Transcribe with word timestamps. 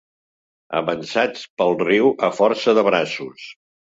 Avançats 0.79 1.43
pel 1.61 1.77
riu 1.83 2.09
a 2.29 2.31
força 2.39 2.75
de 2.79 2.87
braços. 2.91 3.47